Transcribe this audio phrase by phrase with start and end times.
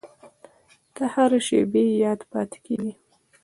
[0.95, 2.93] •ته د هر شېبې یاد پاتې کېږې.